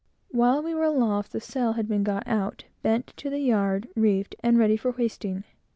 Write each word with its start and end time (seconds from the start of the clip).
While 0.31 0.63
we 0.63 0.73
were 0.73 0.85
aloft, 0.85 1.31
the 1.31 1.39
sail 1.39 1.73
had 1.73 1.87
been 1.87 2.03
got 2.03 2.27
out, 2.27 2.63
bent 2.81 3.13
to 3.17 3.29
the 3.29 3.37
yard, 3.37 3.87
reefed, 3.95 4.33
and 4.41 4.57
ready 4.57 4.75
for 4.75 4.93
hoisting. 4.93 5.43